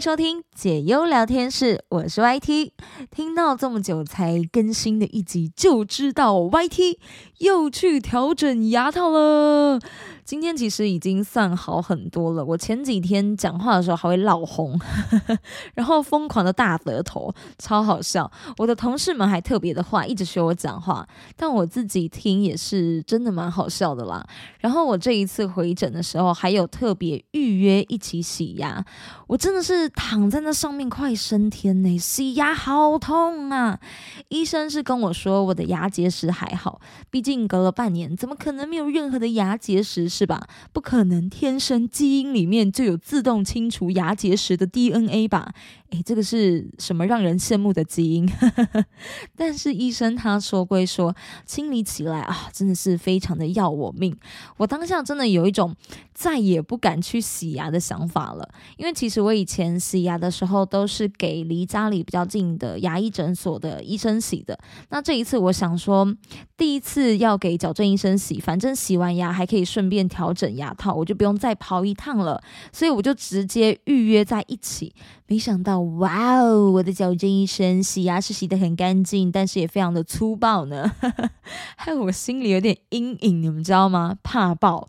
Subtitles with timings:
[0.00, 2.70] 收听解忧聊天室，我是 YT。
[3.10, 6.98] 听到这么久才更新的一集，就知道 YT
[7.38, 9.80] 又去调整牙套了。
[10.28, 12.44] 今天其实已经算好很多了。
[12.44, 14.78] 我前几天讲话的时候还会老红，
[15.74, 18.30] 然后疯狂的大舌头，超好笑。
[18.58, 24.22] 我的同事们还特别的话，一直学我讲话，但我自己听也是真的蛮好笑的啦。
[24.60, 28.84] 然后我这一次回诊的时候，还有特别预约一起洗牙，
[29.28, 33.80] 我真的是躺在那上面快升天呢，洗牙好痛啊！
[34.28, 40.17] 医生是跟我说我的牙结石还好，毕竟隔了半年，怎么可能没有任何的牙结石？
[40.18, 40.48] 是吧？
[40.72, 45.54] 不可能，天生基因里面就有自动清除牙结石的 DNA 吧？
[45.90, 48.28] 诶，这个是什么让人羡慕的基因？
[49.36, 51.14] 但是医生他说归说，
[51.46, 54.14] 清理起来啊，真的是非常的要我命。
[54.56, 55.74] 我当下真的有一种
[56.12, 64.58] 再也不敢去洗牙的想法了，因为其实我以前洗牙的时候都是给离家里比较近的牙医诊所的医生洗的。
[64.90, 66.12] 那这一次我想说，
[66.56, 72.42] 第一次要给矫正医生洗，反正洗完牙还可以顺便调整牙套，我就不用再跑一趟了，
[72.72, 74.94] 所以我就直接预约在一起。
[75.26, 76.70] 没想到，哇哦！
[76.70, 80.90] 我的矫正医生洗牙是洗得很干净，但是也非常的粗暴呢，
[81.76, 84.16] 害我心里有点阴影，你们知道吗？
[84.22, 84.88] 怕爆。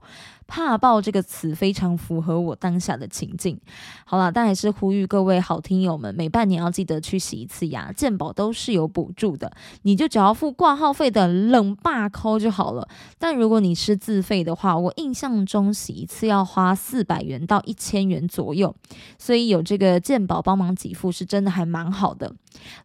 [0.50, 3.58] 怕爆这个词非常符合我当下的情境。
[4.04, 9.52] 好了，但还是呼吁各位好听友们，每半年要记得去洗一次牙，健保都是有补助的，
[9.84, 12.90] 你就只要付挂号费的冷霸扣就好了。
[13.20, 18.76] 但如果你是自费的话，我印象中洗一次要花四百元到一千元左右，
[19.20, 22.34] 所以有这个健保帮忙给付是真的还蛮好的。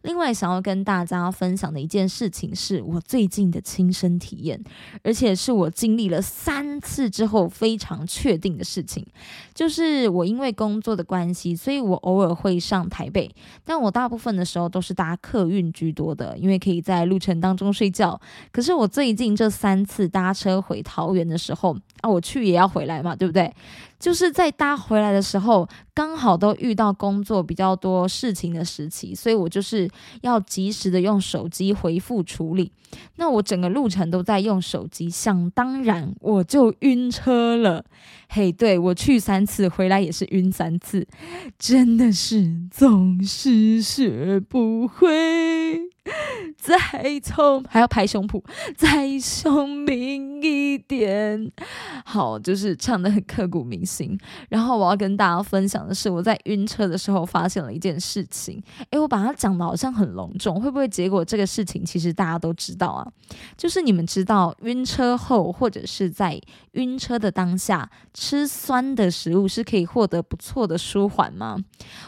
[0.03, 4.61] 另外，想要跟大家分享的一件事情是我最近的亲身体验，
[5.03, 7.45] 而且是我经历了三次之后。
[7.55, 9.05] 非常确定的事情，
[9.53, 13.29] 就是我因为工作的关系，所以我偶尔会上台北，
[13.63, 18.19] 但我大部分的时候都是搭客运居多的，因为可以在路程当中睡觉。
[18.51, 23.53] 可是我最近这三次搭车回桃园的时候啊，我去也要回来嘛，对不对？
[24.05, 29.89] 就是在搭回来的时候，刚好都遇到工作比较多事情的时期，所以我就是
[30.21, 32.71] 要及时的用手机回复处理。
[33.15, 37.83] 那我整个路程都在用手机，想当然我就晕车了。
[38.29, 41.07] 嘿，对我去三次，回来也是晕三次，
[41.57, 45.94] 真的是总是学不会。
[46.55, 46.77] 再
[47.19, 48.41] 聪还要拍胸脯，
[48.75, 51.51] 再聪明一点。
[52.05, 54.15] 好，就是唱的很刻骨铭心。
[54.49, 58.61] 然后我要跟大家分享的是，我在晕车的时候发现了一件事情。
[58.91, 63.07] 诶，我把它讲的好像很隆重，会不会结果这个事情其实大家都知道啊？
[63.57, 66.39] 就是你们知道晕车后或者是在
[66.73, 71.57] 晕车的当下吃酸的食物是可以获得不错的舒缓吗？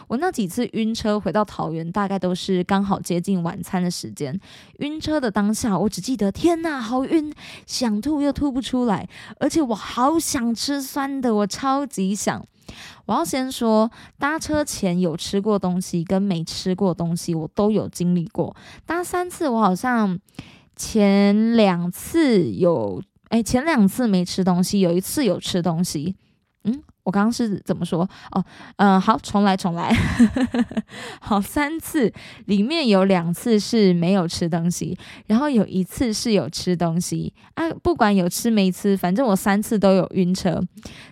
[0.08, 3.87] 我那几次晕车回到桃园，大概都是刚好接近晚餐。
[3.88, 4.38] 的时间，
[4.80, 7.34] 晕车的当下，我只记得天呐，好晕，
[7.66, 9.08] 想吐又吐不出来，
[9.40, 12.46] 而且我好想吃酸的，我超级想。
[13.06, 13.90] 我要先说，
[14.20, 18.54] 搭车前有吃过东西跟没吃过东西，我都有经历过。
[18.86, 20.20] 搭三次，我好像
[20.76, 26.18] 前两次有，哎，前两次没吃东西，有一次有吃东西。
[26.66, 26.84] 嗯。
[27.08, 28.02] 我刚刚是怎么说？
[28.32, 28.44] 哦，
[28.76, 29.96] 嗯，好，重来，重来。
[31.22, 32.12] 好，三次
[32.48, 37.34] 里面有两次是没有吃东西，然后有一次是有吃东西。
[37.54, 40.62] 啊，不管有吃没吃，反正我三次都有晕车。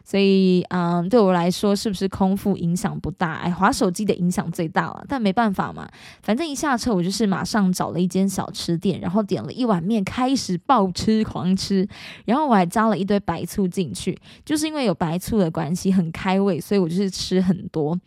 [0.03, 3.35] 所以，嗯，对我来说，是不是空腹影响不大？
[3.35, 5.05] 哎，划手机的影响最大了。
[5.07, 5.87] 但没办法嘛，
[6.21, 11.87] 反正一下车我就是马上找了一间小吃店，然后点了一碗面，开始暴吃狂吃。
[12.25, 15.84] 然后我还加了一堆白醋进去，就是因为有白醋的关系。
[15.91, 17.99] 很开胃，所以我就是吃很多。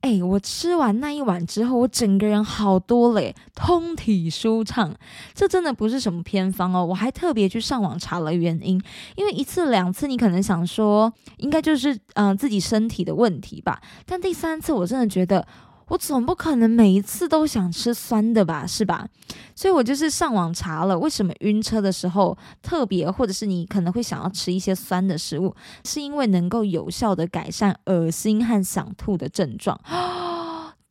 [0.00, 4.92] 哎，我吃完那一碗之后，我整个人好多嘞，通体舒畅。
[5.32, 8.82] 这真的不是什么偏方哦，我还特别去上网查了原因。
[9.14, 15.46] 因为一次两次，你可能想说应该就是嗯自己身体的问题吧，但第三次我真的觉得。
[15.88, 19.06] 我总不可能每一次都想吃酸的吧，是吧？
[19.54, 29.78] 所以我就是上网查了，为什么晕车的时候特别，或者是你可能会想要吃一些酸的食物，是因为能够有效的改善恶心和想吐的症状。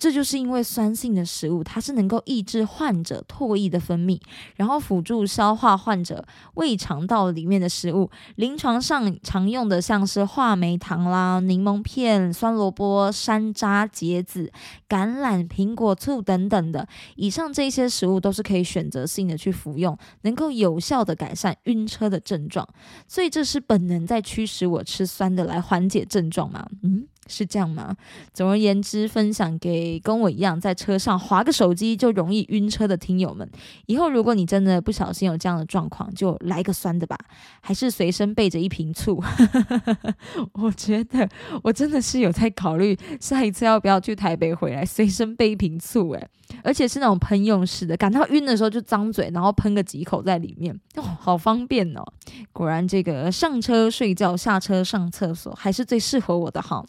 [0.02, 4.20] 这就是因为酸性的食物，它是能够抑制患者唾液的分泌，
[4.56, 6.26] 然后辅助消化患者
[6.56, 8.10] 胃肠道里面的食物。
[8.36, 14.52] 临床上常用的像是话梅糖啦、柠檬片、酸萝卜、山楂、茄子、
[14.90, 22.68] 橄榄、苹果醋等等的，以上这些食物都是可以选择性的去服用，能够有效的改善晕车的症状。
[23.08, 26.66] 所以这是本能在驱使我吃酸的来缓解症状吗？
[26.82, 27.08] 嗯。
[27.32, 27.96] 是这样吗？
[28.34, 33.50] 总而言之，分享给跟我一样在车上划个手机就容易晕车的听友们，
[33.86, 37.18] 以后如果你真的不小心有这样的状况，就来个酸的吧，
[37.62, 39.24] 还是随身备着一瓶醋。
[40.54, 41.28] 我觉得
[41.64, 46.28] 我真的是有在考虑下一次要不要去台北回来，随身备一瓶醋，诶，
[46.64, 52.04] 而且是那种喷用式的，感到晕的时候就张嘴，然后喷个几口在里面，哦，好方便哦。
[52.52, 56.84] 果然，这个上车睡觉，下车上厕所，还是最适合我的哈。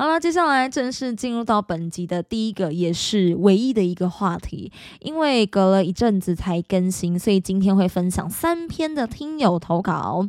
[0.00, 4.72] 好了，接下来正式进入到本集的第一个，也是唯一的一个话题。
[5.00, 10.26] 因为隔了一阵子才更新，所以今天会分享三篇的听友投稿。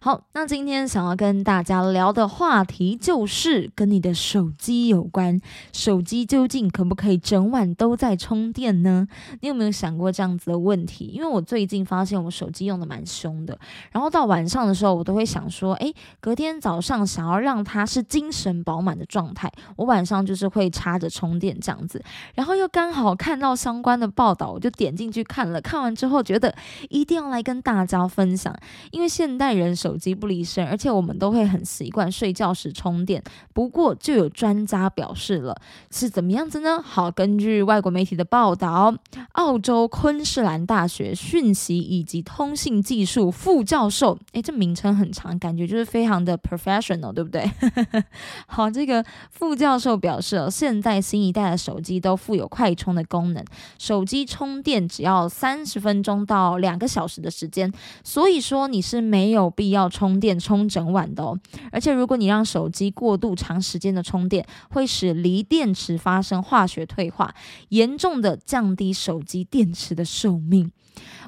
[0.00, 5.40] 好，那今天想要跟大家聊的话题就是跟你的手机有关。
[5.72, 9.06] 手机究竟可不可以整晚都在充电呢？
[9.40, 11.04] 你有没有想过这样子的问题？
[11.14, 13.56] 因为我最近发现我手机用的蛮凶的，
[13.92, 19.06] 然后到晚上的时候，我都会想说，诶，隔天早上想要让它是精神饱满的。
[19.12, 22.02] 状态，我晚上就是会插着充电这样子，
[22.34, 25.60] 然后又刚好看到相关的报道，我就点进去看了。
[25.60, 26.54] 看完之后觉得
[26.88, 28.56] 一定要来跟大家分享，
[28.90, 33.22] 因为现代人手机不离身，而且我们都会很习惯睡觉时充电。
[33.52, 35.54] 不过就有专家表示了，
[35.90, 36.80] 是怎么样子呢？
[36.80, 38.94] 好，根据外国媒体的报道，
[39.32, 47.50] 澳洲昆士兰大学讯息以及通信技术副教授，诶，这名称很长，感觉就是非常的 professional，对不对？
[48.48, 49.01] 好，这个。
[49.30, 53.44] 副教授表示，现在新一代的手机都附有快充的功能，
[53.78, 57.72] 手机充电只要三十分钟到两个小时的时间，
[58.02, 61.38] 所以说你是没有必要充电充整晚的哦。
[61.70, 67.34] 而且如果你让手机过度长时间的充电，会使锂电池发生化学退化，
[67.70, 70.70] 严重的降低手机电池的寿命。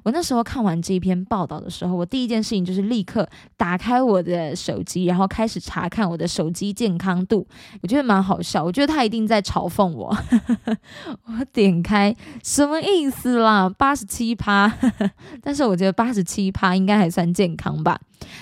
[0.03, 7.47] 我那时候看完这一篇报道的时候，我第一件事情就是立刻打开我的手机，然后开始查看我的手机健康度。
[7.83, 10.15] 我觉得蛮好笑，我觉得他一定在嘲讽我。
[11.25, 13.69] 我点开，什么意思啦？
[13.69, 14.71] 八十七趴，
[15.43, 17.99] 但是我觉得八十七趴应该还算健康吧。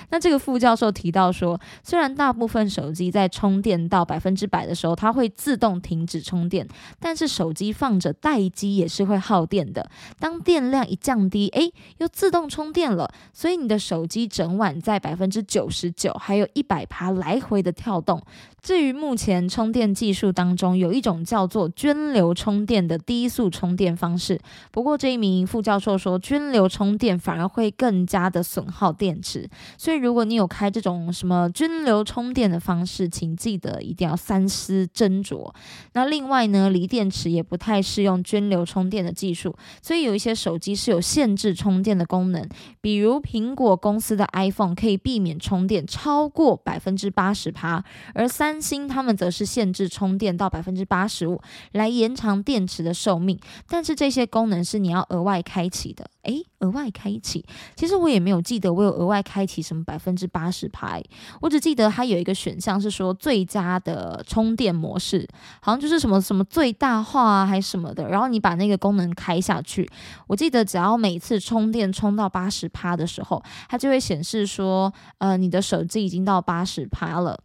[0.09, 6.67] 那这个副教授提到说，虽然大部分手机在充电到百分之百的时候，它会自动停止充电，
[6.99, 9.89] 但是手机放着待机也是会耗电的。
[10.19, 18.21] 当电量一降低，诶，又自动充电了，所以你的手机整晚在百分之九十九，还有一百趴来回的跳动。
[18.61, 24.39] 至于目前充电技术当中有一种叫做涓流充电的低速充电方式，
[24.71, 29.49] 不过这一名副教授说，涓流充电反而会更加的损耗电池。
[29.77, 35.53] 所以，如果你有开这种什么涓流充电的方式，请记得一定要三思斟酌。
[35.93, 42.47] 那另外呢，锂电池也不太适用涓流充电的技术，所以有一些手机是有限制充电的功能，
[42.81, 47.83] 比如苹果公司的 iPhone 可以避免充电超过百分之八十趴，
[48.13, 51.41] 而三星他们则是限制充电到百分之八十五，
[51.71, 53.39] 来延长电池的寿命。
[53.67, 56.05] 但是这些功能是你要额外开启的。
[56.23, 61.03] 诶，额外开启，其实我也没有记得我有额外开启什么百分之八十排，
[61.41, 65.27] 我只记得它有一个选项是说最佳的充电模式，
[65.61, 69.89] 好像就是什么什么最大化啊，还是什么的，然后你把那个功能开下去，
[70.27, 77.39] 我记得只要每次充电充到八十趴的时候，它就会显示说，呃，你的手机已经到八十趴了。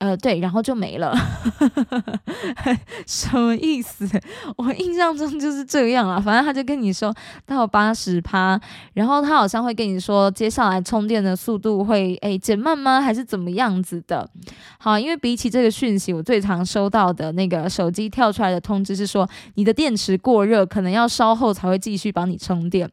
[0.00, 1.14] 呃，对，然后就没了，
[3.06, 4.08] 什么意思？
[4.56, 6.18] 我印象中就是这样啊。
[6.18, 7.14] 反正他就跟你说
[7.44, 8.58] 到八十趴，
[8.94, 12.98] 然后他好像会跟你说接下来充电的速度会诶减慢吗？
[13.02, 14.26] 还是怎么样子的？
[14.78, 22.90] 好，因为比起这个讯息，我最常收到的那个手机跳出来的通知是说你的电池过热，可能要稍后才会继续帮你充电。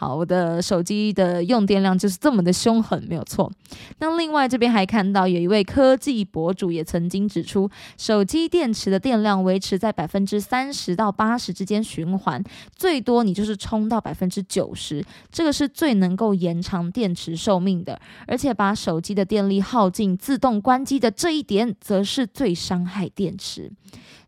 [0.00, 3.50] 好，我的手机的用电量就是这么的凶狠，没有错。
[3.98, 12.40] 那另外这边还看到有一位科技博主也曾经指出，手机电池的电量维持在百分之三十到八十之间循环，
[12.76, 18.00] 最多你就是充到百分之九十，这个是最能够延长电池寿命的。
[18.28, 23.72] 而且把手机的电力耗尽自动关机的这一点，则是最伤害电池。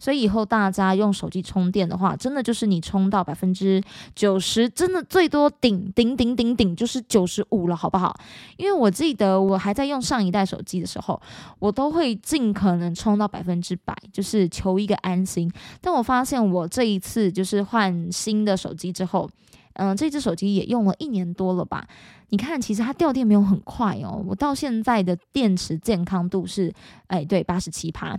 [0.01, 3.81] 所以以后大家用手机充电的话，真的就是你充到百分之
[4.17, 8.19] 九十，真的最多顶顶顶顶顶就是九十五了，好不好？
[8.57, 11.21] 因为我记得我还在用上一代手机的时候，
[11.59, 15.49] 我都会尽可能充到百分之百，就是求一个安心。
[15.81, 19.31] 但我发现我这一次就是换新的手机之后。
[19.75, 21.87] 嗯，这只手机也用了一年多了吧。
[22.31, 24.25] 你看，其实它掉电没有很快哦。
[24.25, 26.73] 我到现在的电池健康度是，
[27.09, 28.17] 哎，对，八十七趴。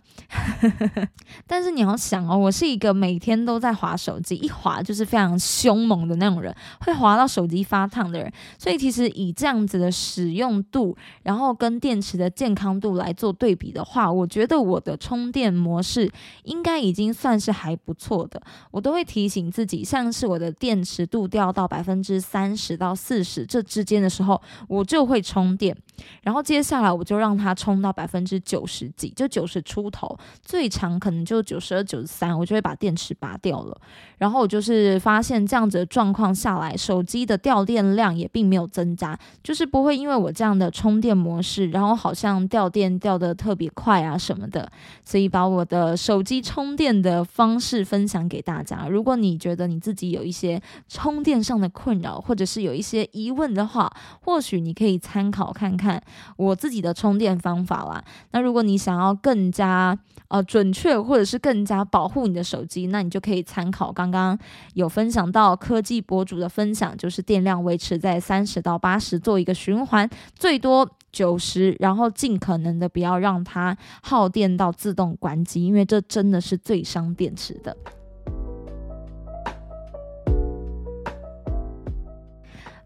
[1.48, 8.30] 但是你要想哦，我是一个每天都在划手机，一划就是非常凶猛的那种人，会划到手机发烫的人。
[8.60, 16.12] 所以其实以这样子的使用度，然后跟电池的健康度来做对比的话，我觉得我的充电模式
[16.44, 18.42] 应该已经算是还不错的。
[18.72, 24.01] 我都会提醒自己，像是我的电池度掉到百分之三十到四十这之间。
[24.02, 25.76] 的时候，我就会充电，
[26.24, 33.78] 然后接下来我就让它充到百分之九十几，就九十出头，最长可能就九十二、九十三，我就会把电池拔掉了。
[34.18, 44.72] 然后我就是发现这样子的状况下来，手机的掉电量也并没有增加，就是不会因为我这样的充电模式，然后好像掉电掉的特别快啊什么的。
[45.04, 48.88] 所以把我的手机充电的方式分享给大家。
[48.88, 55.91] 如果你觉得你自己有一些充电上的困扰，或者是有一些疑问的话，或许你可以参考看看
[56.38, 58.04] 我自己的充电方法啦。
[58.32, 64.38] 那如果你想要更加呃准确，或者是更加保护你的手机，那你就可以参考刚刚
[64.76, 77.76] 有分享到科技博主的分享，就是电量维持在三十到八十做一个循环，最多九十，然后尽可能的不要让它耗电到自动关机，因为这真的是最伤电池的。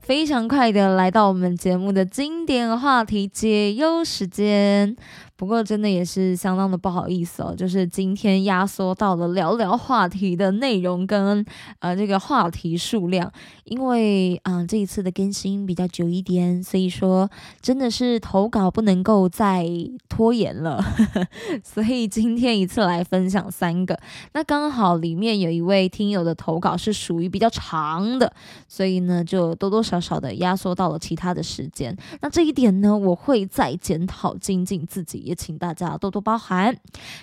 [0.06, 4.96] 非常快的来到我们节目的经典话题解忧时间。
[5.38, 11.46] 不过真的也是相当的不好意思哦，就是今天压缩到了聊聊话题的内容跟
[11.80, 13.30] 呃这个话题数量，
[13.66, 17.30] 因为啊这一次的更新比较久一点，所以说
[17.62, 19.68] 真的是投稿不能够再
[20.08, 20.82] 拖延了，
[21.62, 24.00] 所以今天一次来分享三个。
[24.32, 28.32] 那刚好里面有一位听友的投稿是属于比较长的，
[28.70, 31.94] 所以呢就多多少少的压缩到了其他的时间。
[32.22, 35.25] 那这一点呢，我会再检讨精进自己。
[35.26, 36.78] 也请大家多多包涵。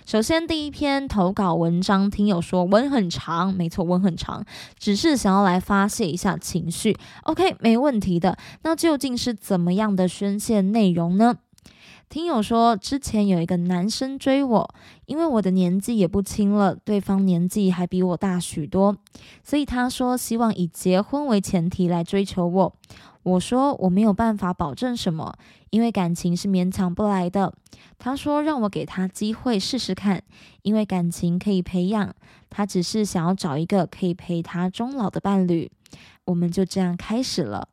[0.04, 4.44] 首先，第一篇投稿文章，听友说文很长，没错，文很长，
[4.78, 6.96] 只是想要来发泄一下情绪。
[7.22, 8.36] OK，没问题的。
[8.62, 11.36] 那究竟是怎么样的宣泄内容呢？
[12.08, 14.74] 听友说，之前有一个男生追我，
[15.06, 18.94] 因为我的年纪也不轻了，对方年纪还比我大许多，
[19.42, 22.76] 所以他说希望以结婚为前提来追求我。
[23.22, 25.34] 我说我没有办法保证什么，
[25.70, 27.52] 因为感情是勉强不来的。
[27.98, 30.22] 他说让我给他机会试试看，
[30.62, 32.14] 因为感情可以培养。
[32.50, 35.70] 他只是想要找一个可以陪他终老的伴侣。
[36.24, 37.68] 我们就这样开始了。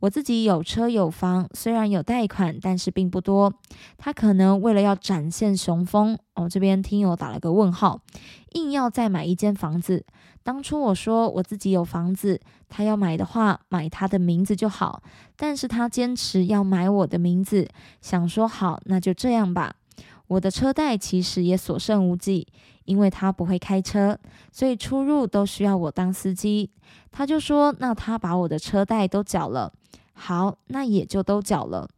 [0.00, 3.52] 我自己有车有房，虽然有贷款，但是并不多。
[3.98, 8.00] 他可能为了要展现雄风，哦，这边听友打了个问号，
[8.54, 10.04] 硬要再买一间房子。
[10.42, 15.02] 当初我说我自己有房子，他要买的话买他的名字就好，
[15.36, 17.68] 但是他坚持要买我的名字，
[18.00, 19.74] 想说好那就这样吧。
[20.28, 22.46] 我的车贷其实也所剩无几，
[22.84, 24.18] 因为他不会开车，
[24.50, 26.70] 所以出入都需要我当司机。
[27.12, 29.72] 他就说那他把我的车贷都缴了，
[30.22, 31.88] 好，那也就都缴了。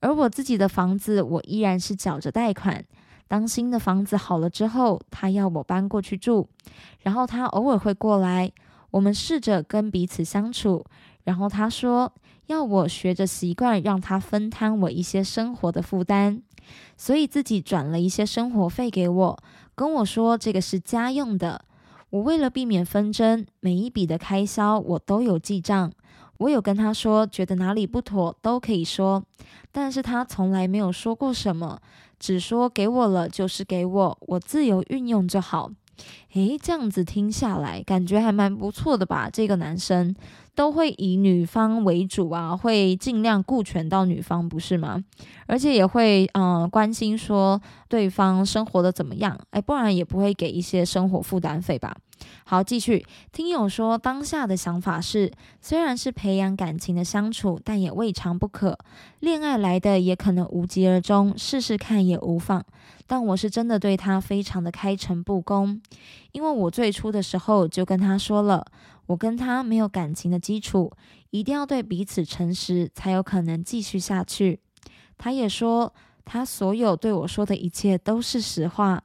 [0.00, 2.84] 而我自己的房子，我依然是缴着贷款。
[3.26, 6.46] 当新的房子好了之后，他要我搬过去住，
[7.00, 8.52] 然后他偶尔会过来，
[8.90, 10.84] 我们试着跟彼此相处。
[11.24, 12.12] 然后他说
[12.48, 16.42] 要我学着习惯，让他分摊我一些生活的负担，
[16.98, 19.42] 所以自己转了一些生活费给我，
[19.74, 21.64] 跟我说这个是家用的。
[22.10, 25.90] 我为了避免纷争，每一笔的开销我都有记账。
[26.38, 29.22] 我有跟他说，觉得哪里不妥都可以说，
[29.72, 31.80] 但是他从来没有说过什么。
[32.18, 35.70] 只说给我了就是给我，我自由运用就好。
[36.32, 39.28] 诶，这样子听下来，感觉还蛮不错的吧？
[39.30, 40.14] 这个男生
[40.54, 45.04] 都会以女方为主啊，会尽量顾全到女方，不是吗？
[45.46, 51.94] 而且也会嗯关心说对方生活的怎么样，诶，不然也不会给一些生活负担费吧。
[52.44, 53.04] 好，继续。
[53.32, 58.78] 听友说，当下的想法是，虽然是培养感情的相处，但也未尝不可。
[59.20, 62.64] 恋爱来的也可能无疾而终，试试看也无妨。
[63.06, 65.80] 但我是真的对他非常的开诚布公，
[66.32, 68.64] 因为我最初的时候就跟他说了，
[69.06, 70.90] 我跟他没有感情的基础，
[71.30, 74.60] 一定要对彼此诚实，才有可能继续下去。
[75.18, 75.92] 他也说，
[76.24, 79.02] 他所有对我说的一切都是实话，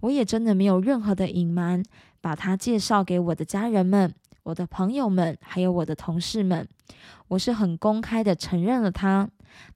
[0.00, 1.82] 我也真的没有任何的隐瞒。
[2.20, 6.68] 把他介绍给我的家人们、我的朋友们，还有我的同事们，
[7.28, 9.28] 我是很公开的承认了他，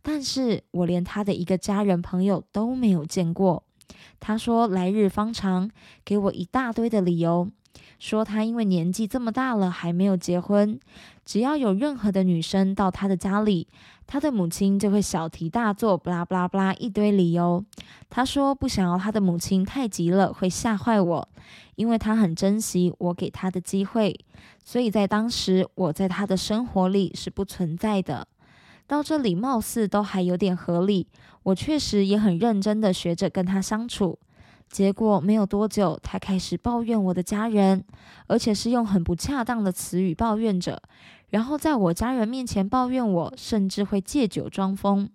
[0.02, 3.64] 但是我连他的一个家人朋友都没有见过。
[4.20, 5.70] 他说来日方长，
[6.04, 7.50] 给我一大堆的理由。
[8.04, 10.78] 说他因为年纪这么大了还没有结婚，
[11.24, 13.66] 只要有任何的女生到他的家里，
[14.06, 17.64] 他的母亲就会小题大做，不拉不拉不拉一堆理由。
[18.10, 21.28] 他说不想要他的母亲太急了，会吓坏我，
[21.76, 24.14] 因为他很珍惜我给他的机会，
[24.62, 28.28] 所以在当时我在他的生活里是不存在的。
[28.86, 31.06] 到这里貌似都还有点合理，
[31.42, 34.18] 我确实也很认真的学着跟他相处。
[34.70, 37.84] 结果没有多久，他开始抱怨我的家人，
[38.26, 40.82] 而且是用很不恰当的词语抱怨着，
[41.30, 45.08] 然后在我家人面前抱怨我，甚至会借酒装疯。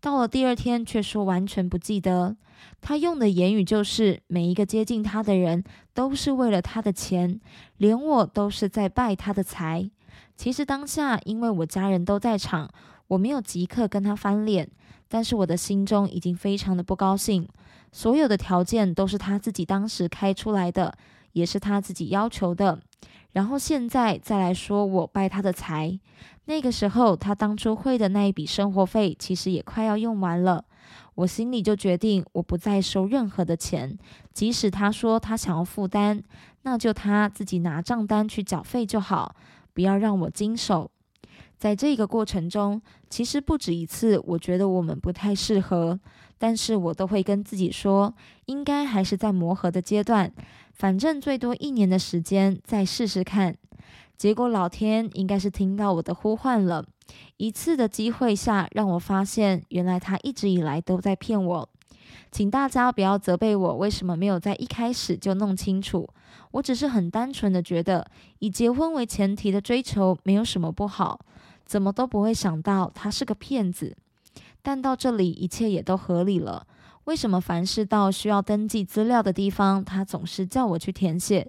[0.00, 2.36] 到了第二天，却说完全不记得。
[2.80, 7.40] 他用的言语就是每一个接近他的人都是为了他的钱，
[7.76, 9.90] 连我都是在拜他的财。
[10.36, 12.68] 其实当下因为我家人都在场，
[13.08, 14.68] 我没有即刻跟他翻脸，
[15.08, 17.46] 但是我的心中已经非常的不高兴。
[17.94, 20.98] 所有的条件都是他自己当时开出来的，
[21.30, 22.80] 也是他自己要求的。
[23.30, 25.96] 然后现在再来说我拜他的财，
[26.46, 30.64] 那个时候他当初汇的那一笔生活费其实也快要用完了，
[31.14, 33.96] 我心里就决定我不再收任何的钱，
[34.32, 36.20] 即使他说他想要负担，
[36.62, 39.36] 那就他自己拿账单去缴费就好，
[39.72, 40.90] 不要让我经手。
[41.64, 45.98] 在这个过程中，其实不止一次，我觉得我们不太适合。
[46.36, 50.30] 但是我都会跟自己说，应该还是在磨合的阶段，
[50.74, 53.56] 反正最多一年的时间再试试看。
[54.18, 56.84] 结果老天应该是听到我的呼唤了，
[57.38, 61.68] 一次的机会下，让我发现原来他一直以来都在骗我。
[62.30, 66.06] 请大家不要责备我，为什么没有在一开始就弄清楚？
[66.50, 68.06] 我只是很单纯的觉得，
[68.40, 71.18] 以结婚为前提的追求没有什么不好，
[71.64, 73.96] 怎么都不会想到他是个骗子。
[74.62, 76.66] 但到这里，一切也都合理了。
[77.04, 81.46] 为什么凡是到需要登记资料的地方，他总是叫我去填写；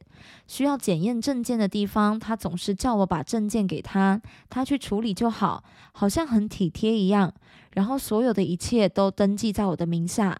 [0.47, 7.33] 需要检验证件的地方，他总是叫我把证件给他，他去处理就好，好像很体贴一样。
[7.71, 10.37] 然后所有的一切都登记在我的名下。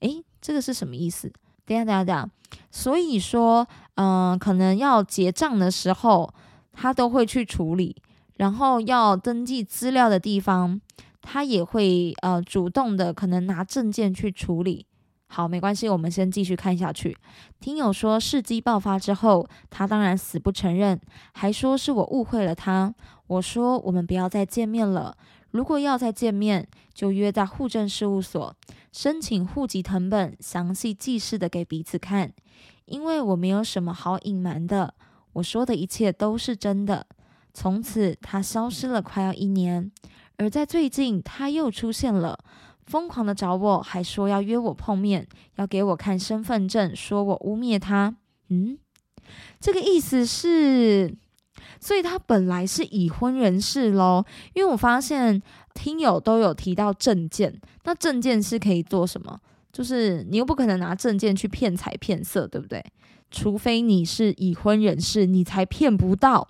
[0.00, 1.32] 诶，这个是什么意思？
[1.64, 2.28] 等下等下等下。
[2.72, 6.34] 所以说，嗯，可能要结账的时候，
[6.72, 7.94] 他都会去处理；
[8.36, 10.80] 然后要登记资料的地方。
[11.28, 14.86] 他也会呃主动的，可能拿证件去处理。
[15.26, 17.16] 好，没关系，我们先继续看下去。
[17.58, 21.00] 听友说事机爆发之后，他当然死不承认，
[21.32, 22.94] 还说是我误会了他。
[23.26, 25.16] 我说我们不要再见面了，
[25.50, 28.54] 如果要再见面，就约在户政事务所
[28.92, 32.32] 申请户籍成本，详细记事的给彼此看，
[32.84, 34.94] 因为我没有什么好隐瞒的，
[35.32, 37.08] 我说的一切都是真的。
[37.56, 39.90] 从此他消失了快要一年。
[40.36, 42.38] 而在最近，他又出现了，
[42.84, 48.14] 疯狂的找我，还说要约我碰面，要给我看身份证，说我污蔑他。
[48.50, 48.76] 嗯，
[49.58, 51.16] 这个意思是，
[51.80, 54.22] 所以他本来是已婚人士喽。
[54.52, 55.40] 因为我发现
[55.72, 59.40] 听友都有提到证件，那证件是可以做什么？
[59.72, 62.84] 就是你又不可能拿证件去骗财骗色，对不对？
[63.30, 66.46] 除非你是已婚人士，你才骗不到。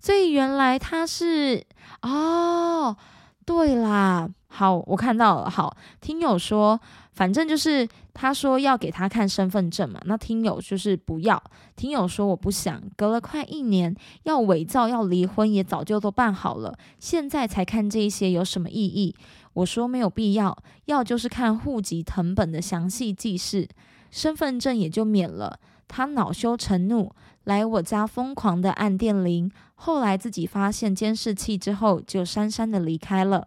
[0.00, 1.64] 所以原来他是
[2.02, 2.96] 哦。
[3.44, 5.48] 对啦，好，我看到了。
[5.48, 6.80] 好，听友说，
[7.12, 11.40] 反正就是他说要给他看身份证嘛，那听友就是不要。
[11.76, 19.14] 听友说我不想，隔了快一年，要伪造要离婚也早就都办好了，现在才看这些有什么意义？
[19.52, 23.68] 我说没有必要，要就是看户籍成本的详细记事，
[24.10, 25.60] 身份证也就免了。
[25.86, 27.12] 他恼羞成怒，
[27.44, 29.52] 来我家疯狂的按电铃。
[29.76, 33.46] 后来自己发现监视器之后，就姗姗的离开了。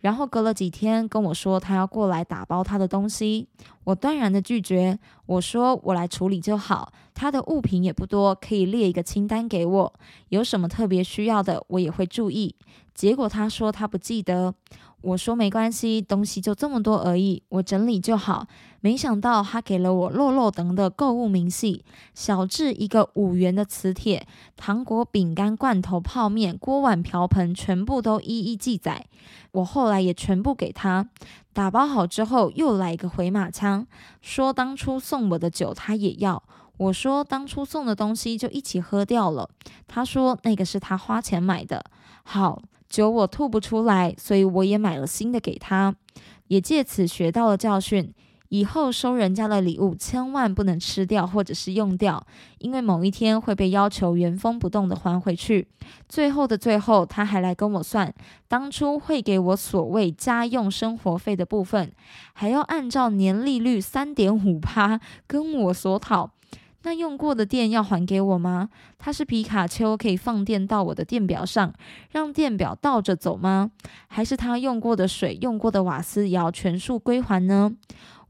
[0.00, 3.46] 然后隔了几天跟我说他要过来打包他的东西，
[3.84, 4.98] 我断然的拒绝。
[5.26, 9.94] 我说我来处理就好，他的物品也不多，可以列一个清单给我，
[10.30, 12.56] 有什么特别需要的我也会注意。
[12.94, 14.54] 结果他说他不记得。
[15.02, 18.46] 我说没关系，东西就这么多而已，我整理就好。
[18.82, 21.84] 没想到他给了我肉肉等的购物明细，
[22.14, 29.06] 小至一个五元的磁铁，糖果、饼干、罐头、泡面、锅碗瓢盆，全部都一一记载。
[29.52, 31.08] 我后来也全部给他
[31.52, 33.86] 打包好之后，又来一个回马枪，
[34.20, 36.42] 说当初送我的酒他也要。
[36.76, 39.50] 我说当初送的东西就一起喝掉了。
[39.86, 41.84] 他说那个是他花钱买的。
[42.22, 42.62] 好。
[42.90, 45.94] 酒我吐不出来，所以我也买了新的给他，
[46.48, 48.12] 也借此学到了教训。
[48.48, 52.26] 以后收人家的礼物，千万不能吃掉或者是用掉，
[52.58, 55.68] 因为某一天会被要求原封不动的还回去。
[56.08, 58.12] 最后的最后，他还来跟我算，
[58.48, 61.92] 当初会给我所谓家用生活费的部分，
[62.32, 64.98] 还要按照年利率三点五趴
[65.28, 66.32] 跟我索讨。
[66.82, 68.70] 那用过的电要还给我吗？
[68.98, 71.72] 它是皮卡丘，可以放电到我的电表上，
[72.10, 73.70] 让电表倒着走吗？
[74.08, 77.72] 还是他用过的水、用过的瓦斯也要全数归还呢？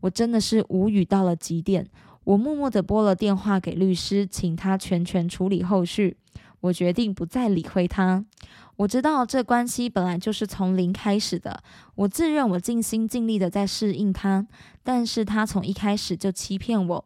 [0.01, 1.87] 我真的是无语到了极点。
[2.25, 6.17] 我默默地拨了电话给律师，请他全权处理后续。
[6.61, 8.25] 我决定不再理会他。
[8.81, 11.63] 我知道这关系本来就是从零开始的，
[11.97, 14.47] 我自认我尽心尽力的在适应他，
[14.83, 17.05] 但是他从一开始就欺骗我。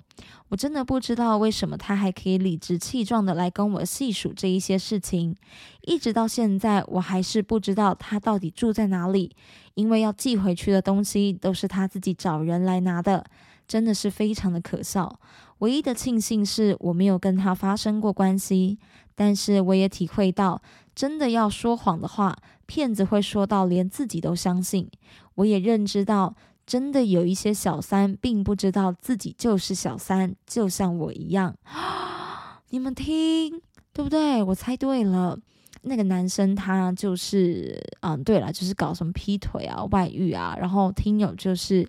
[0.50, 5.34] 我真的不知道为什么他还可以理直气壮的来跟我细数这一些事情，
[5.82, 9.34] 一直到现在我还是不知道他到底住在哪里，
[9.74, 13.26] 因为要寄回去的东西都是他自己找人来拿的，
[13.66, 15.18] 真的是非常的可笑。
[15.58, 18.78] 唯一的庆幸是我没有跟他发生过关系，
[19.16, 20.62] 但是我也体会到。
[20.94, 24.88] 真的要说谎的话，骗子会说到连自己都相信。
[25.34, 31.56] 我也认知到，真的有一些小三并不知道自己就是小三，就像我一样。
[32.70, 33.60] 你们听，
[33.92, 34.42] 对不对？
[34.42, 35.36] 我猜对了，
[35.82, 41.84] 那个男生他就是，嗯，对了，就是搞什么劈腿啊、外遇啊，然后听友就是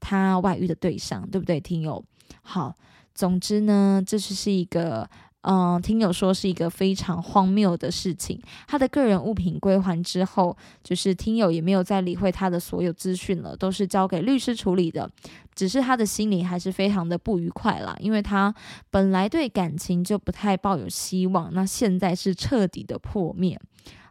[0.00, 1.60] 他外遇的对象，对不对？
[1.60, 2.04] 听友，
[2.42, 2.74] 好，
[3.14, 5.08] 总之呢，这就是一个。
[5.50, 8.38] 嗯，听友说是一个非常荒谬的事情。
[8.66, 15.10] 他的个人物品归还之后，就是听友也没有再理会他的所有资讯了，都是交给律师处理的。
[15.54, 18.54] 只是他的心里还是非常的不愉快啦，因为他
[18.90, 23.58] 本来对感情就不太抱有希望，那现在是彻底的破灭。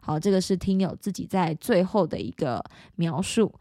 [0.00, 2.64] 好，这个是听友自己在最后的一个
[2.96, 3.52] 描述。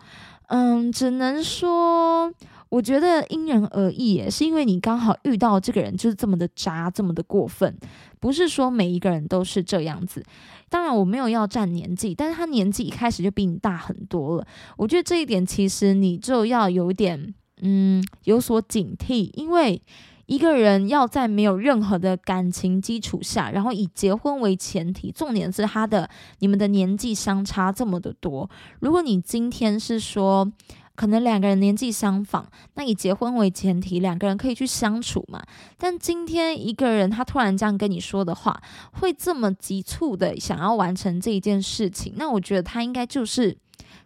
[0.47, 2.33] 嗯，只能说。
[2.69, 7.73] 我觉得因人而异，也是因为你刚好遇到这个人就是这么的渣，这么的过分，
[8.19, 10.21] 不是说每一个人都是这样子。
[10.67, 14.45] 当然我没有要占年纪，但是他年纪一开始就比你大很多了。
[14.75, 19.81] 我觉得这一点其实你就要有点嗯有所警惕，因为
[20.27, 26.09] 一个人要在没有任何的感情基础下，然后以结婚为前提，重点是他的
[26.39, 28.49] 你们的年纪相差这么的多。
[28.79, 30.51] 如果你今天是说。
[30.97, 35.39] 可能两个人年纪相仿，那以结婚为前提，两个人可以去相处嘛。
[35.77, 38.59] 但今天一个人他突然这样跟你说的话，
[38.93, 43.55] 会这么急促的想要完成这一件事情，那我觉得他应该就是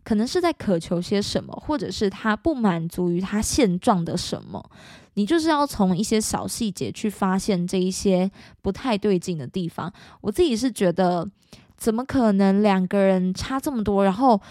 [0.04, 4.64] 可能是在渴求些什么，或者是他不满足于他现状的什么。
[5.16, 8.30] 你就是要从一些小细节去发现这一些
[8.62, 9.92] 不太对劲的地方。
[10.22, 11.30] 我自己是觉得，
[11.78, 14.42] 怎么可能两个人差这么多，然后。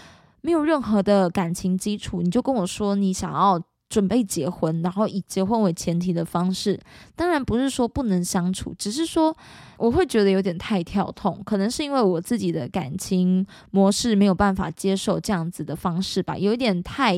[0.43, 3.61] 没有任何的感情基础，你就跟我说你想要
[3.91, 6.81] 准备结婚，然后以结婚为前提的方式，
[7.17, 9.37] 当然不是说不能相处，只是说
[9.77, 17.17] 我会觉得有点太跳痛，可能是因为我自己的感情模式没有办法接受这样子的方式吧，有一点太，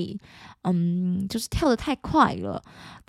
[0.62, 2.60] 嗯，就是跳得太快了。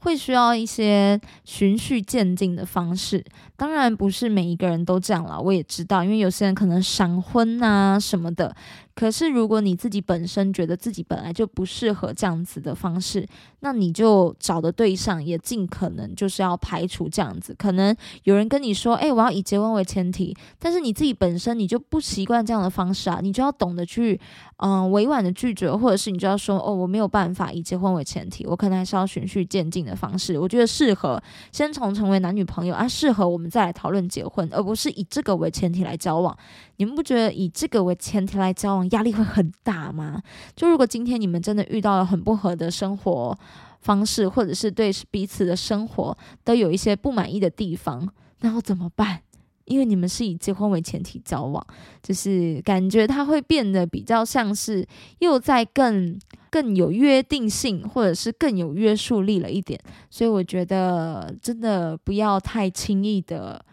[0.01, 3.23] 会需要一些循序渐进的方式，
[3.55, 5.39] 当然不是每一个人都这样了。
[5.39, 8.53] 我也知道，因为有些人可能闪婚啊什么的。
[8.95, 13.25] 可是如果你自己本身觉得自己本来就不适合这样子的方式，
[13.61, 17.55] 那你就找的对象也尽可能就是要排除这样子。
[17.57, 24.19] 可能有人跟你说：“哎，我要以结婚为前提。”但是你自己本身你就不习惯这样的方式啊，你就要懂得去
[24.57, 36.37] 嗯委婉的拒绝，或者是你就要说：“哦，我没有办法以结婚为前提，我可能还是要循序渐进的。”方式，我觉得适合先从成为男女朋友啊，适合我们再来讨论结婚，而不是以这个为前提来交往。
[36.77, 40.21] 你们不觉得以这个为前提来交往压力会很大吗？
[40.55, 43.37] 就如果今天你们真的遇到了很不合的生活
[43.79, 48.07] 方式，或者是对彼此的生活都有一些不满意的地方，
[48.41, 49.21] 那要怎么办？
[49.65, 51.65] 因为你们是以结婚为前提交往，
[52.01, 54.87] 就是感觉他会变得比较像是
[55.19, 56.19] 又在更。
[56.53, 59.79] 更有约定性，或者是更有约束力了一点，
[60.11, 63.65] 所以我觉得真的不要太轻易的，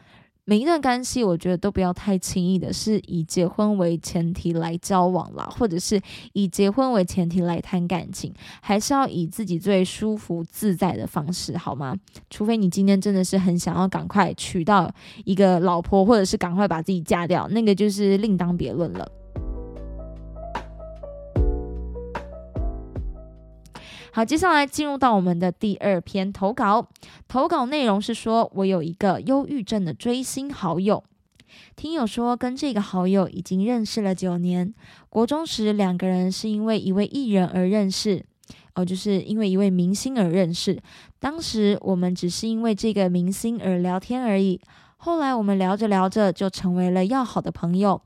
[0.50, 6.00] 每一段关系，我觉得都不要太轻易的，是以结婚为前提来交往啦，或者是
[6.32, 11.94] 以结婚为前提来谈感情，还是要以自己最舒服自在的方式，好吗？
[12.30, 14.92] 除非你今天真的是很想要赶快娶到
[15.24, 19.08] 一个老婆，或者是赶快把自己嫁掉，那个就是另当别论了。
[24.20, 26.86] 好，接下来进入到我们的第二篇投稿。
[27.26, 31.02] 投稿内容是说，我有一个忧郁症的追星好友。
[31.74, 34.74] 听友说，跟这个好友已经认识了九年。
[35.08, 38.22] 国中时，两个人是因为一位艺人而认识，
[38.74, 40.78] 哦，就是因为一位明星而认识。
[41.18, 44.60] 当时我们只是因为这个明星而聊天而已。
[44.98, 48.02] 后来我们聊着聊着，就成为了要好的朋友。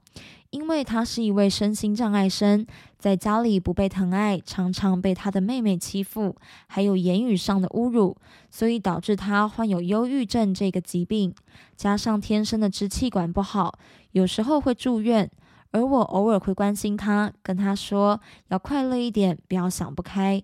[0.55, 2.65] 因为他是一位身心障碍生，
[2.97, 6.37] 在家里不被疼爱，常常被他的妹妹欺负，
[6.69, 8.17] 还有言语上的侮辱，
[8.53, 11.35] 所以导致他患有忧郁症这个疾病。
[11.77, 13.77] 加上天生的支气管不好，
[14.13, 15.29] 有时候会住院。
[15.73, 20.41] 而我偶尔会关心他，跟他说要快乐一点，不要想不开。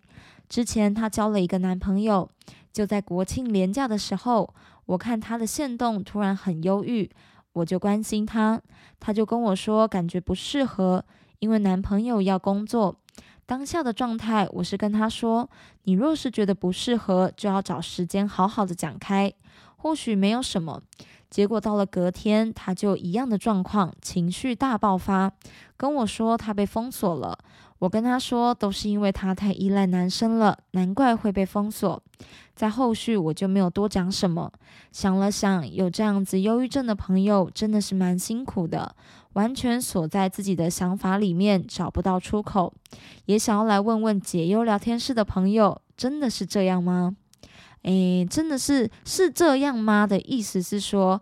[0.48, 2.28] 之前她交了一个男朋友，
[2.72, 4.52] 就在国庆连假的时候，
[4.86, 7.08] 我看他的线动突然很忧郁。
[7.52, 8.60] 我就关心他，
[8.98, 11.04] 他就跟我说感觉不适合，
[11.38, 12.96] 因为男朋友要工作。
[13.44, 15.50] 当下的状态，我是跟他说
[15.82, 19.32] ：“你若是觉得不适合，就要找时间好好的讲开，
[19.76, 20.80] 或许没有什么。”
[21.28, 25.32] 结果到了隔天，他就一样的状况，情绪大爆发，
[25.76, 27.38] 跟我说他被封锁了。
[27.80, 32.02] 我跟他说，都是因为他太依赖男生了，难怪会被封锁。
[32.54, 34.52] 在后续我就没有多讲什么。
[34.92, 38.94] 想了想，有这样子忧郁症的朋友真的是蛮辛苦的，
[39.32, 42.74] 完全锁在自己的想法里面，找不到出口。
[43.24, 47.16] 也想要来问问解忧聊天室的朋友，真的是这样吗？
[47.82, 50.06] 诶，真的是是这样吗？
[50.06, 51.20] 的意思是说。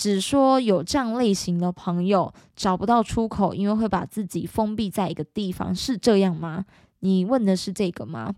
[0.00, 6.64] 只说有这样类型的朋友找不到出口，因为会把自己封闭在一个地方，是这样吗？
[7.00, 8.34] 你问的是这个吗？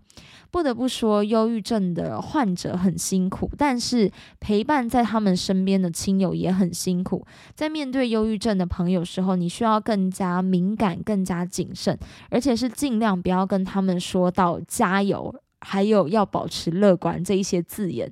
[0.51, 7.25] 不得不说，忧郁症的患者很辛苦，但是陪伴在他们身边的亲友也很辛苦。
[7.55, 11.97] 在面对忧郁症的朋友时候，你需要更加敏感、更加谨慎，
[12.29, 18.11] 而且是尽量不要跟他们说到加油，还有要保持乐观这一些字眼，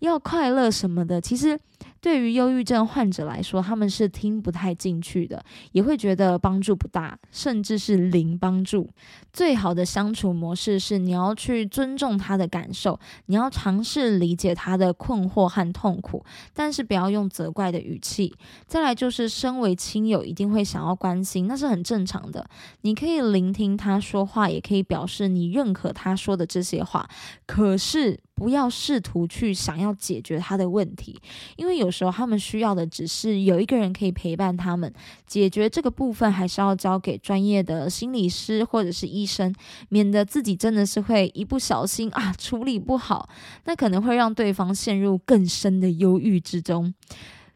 [0.00, 1.56] 要快乐什么的，其实。
[2.00, 8.88] 对于忧郁症患者来说，他们是听不太进去的，也会觉得帮助不大，甚至是零帮助。
[9.32, 18.34] 最好的相处模式是，你要去尊重他的感受，你要尝试理解他的困惑和痛苦，但是不要用责怪的语气。
[18.66, 22.48] 再来就是，身为亲友，一定会想要关心，那是很正常的。
[22.82, 27.08] 你可以聆听他说话，也可以表示你认可他说的这些话，
[27.46, 28.20] 可是。
[28.38, 31.20] 不要试图去想要解决他的问题，
[31.56, 34.92] 因为有时候他们需要的只是有一个人可以陪伴他们。
[35.26, 39.52] 解决这个部分还是要交给专业的心理师或者是医生，
[39.88, 43.28] 免得自己真的是会一不小心啊处理不好，
[43.64, 46.94] 那可能会让对方陷入更深的忧郁之中。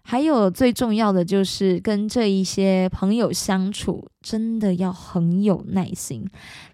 [0.03, 4.09] 还有最重要的就是跟这一些朋友相处。
[4.23, 6.25] 真的要很有耐心，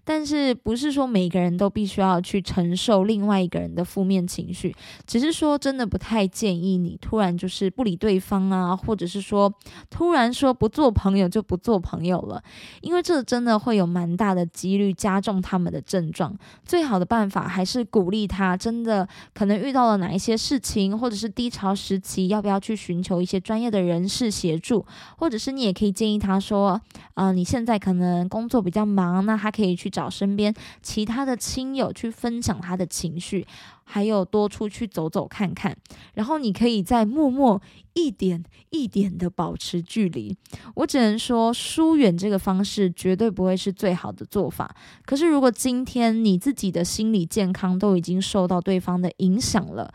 [0.03, 4.71] 但是不是说每个人都必须要去承受另外一个人的负面情绪？
[5.07, 9.51] 只是说真的不太建议你突然就是不理对方啊，或者是说
[9.89, 12.39] 突然说不做朋友就不做朋友了，
[12.81, 16.37] 因为这真的会有蛮大的几率加重他们的症状。
[16.63, 24.85] 最好的办法还是鼓励他，真的可能遇到了哪一些事情，或者是低潮时期，要不要去寻求一些专业的人士协助，
[25.17, 26.79] 或者是你也可以建议他说，
[27.15, 27.35] 嗯。
[27.39, 33.47] 你现在可能工作比较忙，那他可以去找身边其他的亲友去分享他的情绪，
[33.91, 35.75] 还有多出去走走看看。
[36.13, 37.59] 然后你可以再默默
[37.93, 40.37] 一点一点的保持距离。
[40.75, 44.75] 我只能说，疏远这个方式绝对不会是最好的做法。
[45.05, 49.91] 可是如果今天你自己的心理健康都已经受到对方的影响了，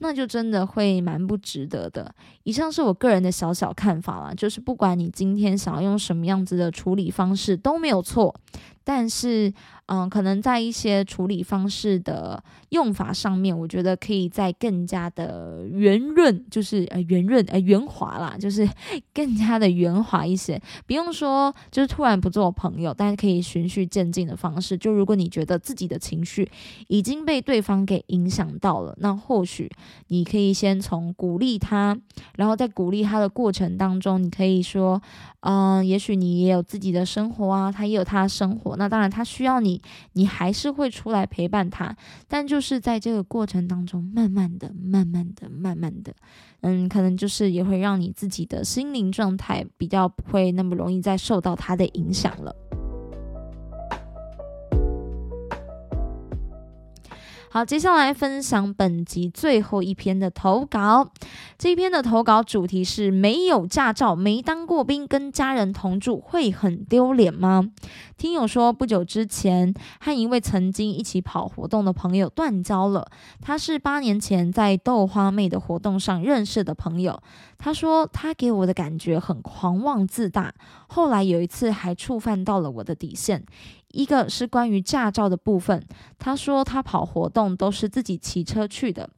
[0.00, 2.14] 那就真的会蛮不值得的。
[2.42, 8.34] 以上是我个人的小小看法啦，就是不管你今天想要用什么样子的处理方式都没有错，
[8.88, 9.52] 但是。
[9.90, 18.68] 嗯，可能在一些处理方式的用法上面，我觉得可以再更加的圆润，就是呃圆润呃圆滑啦，就是
[19.14, 20.60] 更加的圆滑一些。
[20.86, 24.76] 不用说，就是突然不做朋友，但是可以循序渐进的方式。
[24.76, 26.46] 就如果你觉得自己的情绪
[26.88, 29.70] 已经被对方给影响到了，那或许
[30.08, 31.98] 你可以先从鼓励他，
[32.36, 35.00] 然后在鼓励他的过程当中，你可以说，
[35.40, 39.82] 嗯，也许你也有自己的生活啊，他也有他的生活，那当然他需要你。
[40.14, 41.94] 你还是会出来陪伴他，
[42.26, 46.14] 但就是在这个过程当中，慢慢的、慢慢的、慢慢的，
[46.62, 52.54] 嗯，可能就是也会让你自己的心灵状态比较不会那么容易再受到他的影响了。
[57.50, 61.10] 好，接下来分享本集最后一篇的投稿。
[61.56, 67.70] 这一篇的投稿主题是：没有驾照、没当过兵，跟家人同住会很丢脸吗？
[68.18, 73.10] 听友说，不久之前和一位曾经一起跑活动的朋友断交了。
[73.40, 77.18] 他是八年前在豆花妹的活动上认识的朋友。
[77.56, 80.52] 他说他给我的感觉很狂妄自大，
[80.86, 83.42] 后来有一次还触犯到了我的底线。
[83.92, 85.82] 一个是关于驾照的部分，
[86.18, 89.08] 他说他跑活动都是自己骑车去的，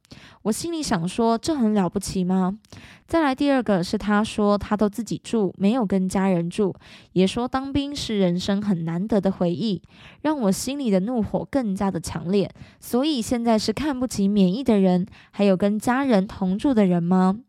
[0.43, 2.59] 我心里想说这很了不起吗？
[3.07, 6.75] 再来第二个是他说他都自己住，没有跟家人住，
[7.13, 9.83] 也说当兵是人生很难得的回忆，
[10.23, 12.49] 让我心里的怒火更加的强烈。
[12.79, 17.41] 所以现在是看不起免疫的人，还有跟家人同住的人吗？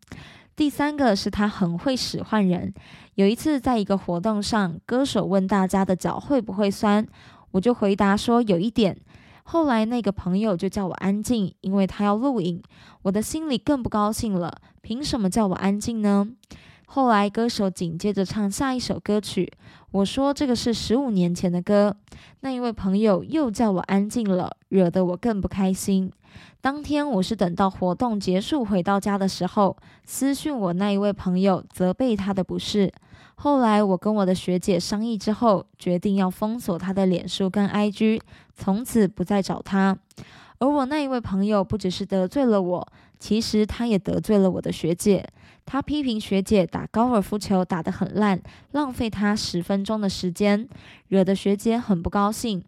[0.62, 2.72] 第三个是他很会使唤人。
[3.16, 7.04] 有一次在一个活动上，歌手问大家的脚会不会酸，
[7.50, 8.96] 我就回答说有一点。
[9.42, 12.62] 后来那个朋友就叫我安静，因为他要录影。
[13.02, 16.28] 我的心里更不高兴了，凭什么叫我安静呢？
[16.86, 19.52] 后来歌手紧接着唱下一首歌曲，
[19.90, 21.98] 我说这个是十五年前的歌。
[22.42, 26.12] 那一位朋友又叫我安静了，惹得我更不开心。
[26.62, 32.94] 当天我是等到活动结束回到家的时候，私讯我那一位朋友，责备他的不是。
[33.34, 38.22] 后来我跟我的学姐商议之后，决定要封锁他的脸书跟 IG，
[38.54, 39.98] 从此不再找他。
[40.60, 45.28] 而我那一位朋友不只是得罪了我，其实他也得罪了我的学姐。
[45.66, 48.40] 他批评学姐打高尔夫球打得很烂，
[48.74, 50.70] 浪费他十分钟的时间，
[51.08, 52.64] 惹得学姐很不高兴。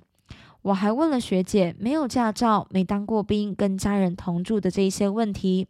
[0.63, 5.67] 我还问了学姐没有驾照、没当过兵、跟家人同住的这一些问题，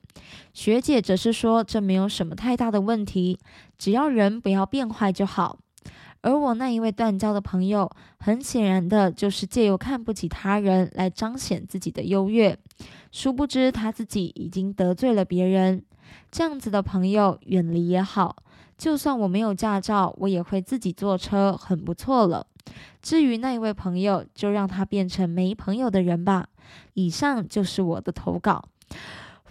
[0.54, 3.38] 学姐则是说这没有什么太大的问题，
[3.78, 5.58] 只要人不要变坏就好。
[6.22, 12.58] 而我那一位断交的朋友，很显然的就是借由看不起他人来彰显自己的优越，
[13.12, 15.84] 殊不知他自己已经得罪了别人。
[16.32, 18.36] 这样子的朋友远离也好，
[18.84, 22.46] 就算我没有驾照，我也会自己坐车，很不错了。
[23.02, 26.48] 至于那一位朋友，就让他变成没朋友的人吧。
[26.96, 28.66] 以上就是我的投稿。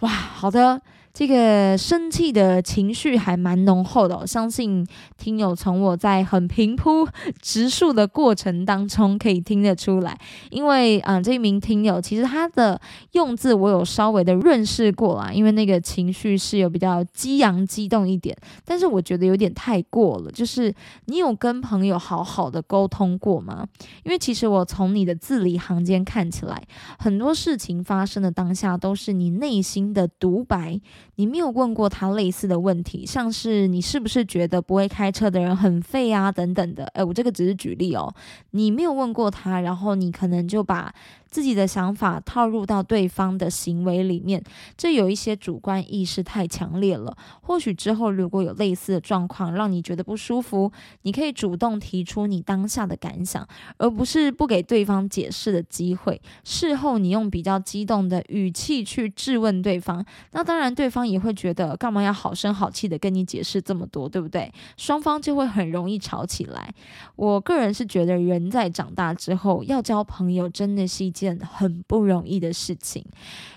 [0.01, 0.79] 哇，好的。
[1.13, 4.83] 这个生气的情绪还蛮浓厚的，相信
[5.15, 7.07] 听友从我在很平铺
[7.39, 10.17] 直述的过程当中可以听得出来。
[10.49, 20.31] 因为，啊，这一名听友其实他的用字我有稍微的润饰过啦，因为那个情绪是有比较激昂激动一点，但是我觉得有点太过了。
[20.31, 20.73] 就是
[21.05, 23.67] 你有跟朋友好好的沟通过吗？
[24.03, 26.59] 因为其实我从你的字里行间看起来，
[26.97, 30.81] 很多事情发生的当下都是你内心的独白。
[31.15, 36.85] 你没有问过他类似的问题，像是你是不是觉得不会开车的人很废啊等等的。
[36.93, 38.13] 诶，我这个只是举例哦，
[38.51, 40.93] 你没有问过他，然后你可能就把。
[41.33, 44.43] 自己的想法套入到对方的行为里面，
[44.77, 47.17] 这有一些主观意识太强烈了。
[47.41, 56.21] 或许之后如果有类似的状况让你觉得不舒服，你可以主动提出你当下的感想，而不是不给对方解释的机会。
[56.43, 64.53] 事后你用比较激动的语气去质问对方，那当然对方也会觉得干嘛要好声好气的跟你解释这么多，对不对？
[64.77, 66.73] 双方就会很容易吵起来。
[67.15, 71.33] 我个人是觉得人在长大之后要交朋友真的是一件。
[71.63, 73.05] 很不容易的事情。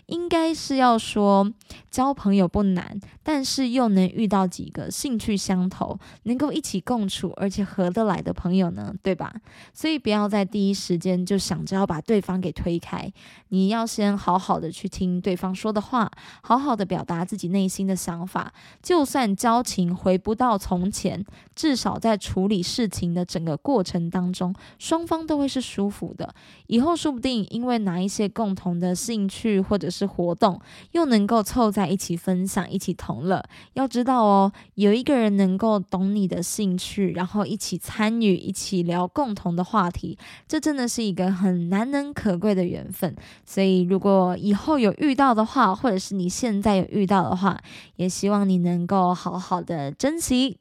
[0.07, 1.53] 应该是要说
[1.91, 8.95] 交朋友不难，但是又能遇到几个兴趣相投、能够一起共处而且合得来的朋友呢？
[9.03, 9.35] 对吧？
[9.73, 13.13] 所以不要在第一时间就想着要把对方给推开，
[13.49, 16.11] 你要先好好的去听对方说的话，
[16.43, 18.53] 好好的表达自己内心的想法。
[18.83, 26.35] 就算交情回不到从前，至少在处理事情的整个过程当中，双方都会是舒服的。
[26.69, 30.61] 以后说不定因为哪一些共同的兴趣或者是活动
[30.93, 33.43] 又能够凑在一起分享，一起同乐。
[33.73, 43.17] 要知道哦，有一个人能够懂你的兴趣，然后一起参与，一起聊共同的话题，这真的是一个很难能可贵的缘分。
[43.47, 47.59] 所以，如果以后有遇到的话，或者是你现在有遇到的话，
[47.97, 50.59] 也希望你能够好好的珍惜。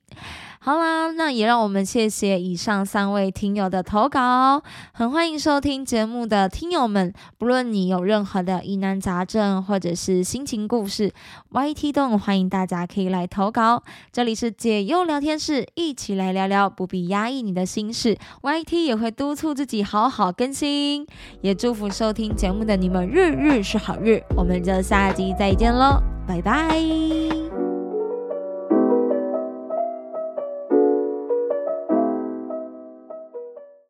[0.59, 4.63] 好啦，那也让我们谢谢以上三位听友的投稿，
[4.93, 11.11] 很欢迎收听节目的听友们，不论你有任何的疑难杂症或者是心情故事
[11.51, 13.83] ，YT 都欢迎大家可以来投稿。
[14.11, 21.05] 这里是解忧聊天室，一起来聊聊，不必压抑你的心事，YT 也会督促自己好好更新，
[21.41, 27.64] 也祝福收听节目的你们日日是好日，我们就下集再见喽，拜拜。